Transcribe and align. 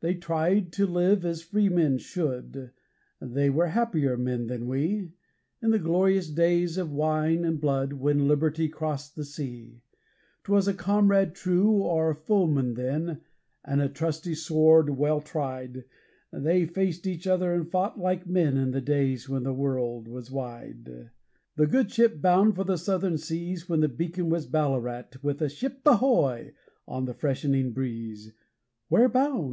They 0.00 0.14
tried 0.14 0.70
to 0.74 0.86
live 0.86 1.24
as 1.24 1.42
a 1.42 1.46
freeman 1.46 1.98
should 1.98 2.70
they 3.20 3.50
were 3.50 3.66
happier 3.66 4.16
men 4.16 4.46
than 4.46 4.68
we, 4.68 5.10
In 5.60 5.72
the 5.72 5.80
glorious 5.80 6.30
days 6.30 6.78
of 6.78 6.92
wine 6.92 7.44
and 7.44 7.60
blood, 7.60 7.92
when 7.94 8.28
Liberty 8.28 8.68
crossed 8.68 9.16
the 9.16 9.24
sea; 9.24 9.82
'Twas 10.44 10.68
a 10.68 10.72
comrade 10.72 11.34
true 11.34 11.82
or 11.82 12.10
a 12.10 12.14
foeman 12.14 12.74
then, 12.74 13.22
and 13.64 13.82
a 13.82 13.88
trusty 13.88 14.36
sword 14.36 14.88
well 14.90 15.20
tried 15.20 15.82
They 16.32 16.64
faced 16.64 17.04
each 17.04 17.26
other 17.26 17.52
and 17.52 17.68
fought 17.68 17.98
like 17.98 18.24
men 18.24 18.56
in 18.56 18.70
the 18.70 18.80
days 18.80 19.28
when 19.28 19.42
the 19.42 19.52
world 19.52 20.06
was 20.06 20.30
wide. 20.30 21.10
The 21.56 21.66
good 21.66 21.90
ship 21.90 22.20
bound 22.22 22.54
for 22.54 22.62
the 22.62 22.78
Southern 22.78 23.18
seas 23.18 23.68
when 23.68 23.80
the 23.80 23.88
beacon 23.88 24.28
was 24.30 24.46
Ballarat, 24.46 25.06
With 25.24 25.42
a 25.42 25.48
'Ship 25.48 25.80
ahoy!' 25.84 26.52
on 26.86 27.06
the 27.06 27.14
freshening 27.14 27.72
breeze, 27.72 28.32
'Where 28.86 29.08
bound?' 29.08 29.44